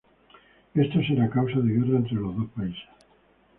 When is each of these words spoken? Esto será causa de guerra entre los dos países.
Esto 0.83 0.97
será 1.07 1.25
causa 1.37 1.59
de 1.61 1.73
guerra 1.75 1.97
entre 1.99 2.15
los 2.23 2.35
dos 2.37 2.49
países. 2.55 2.87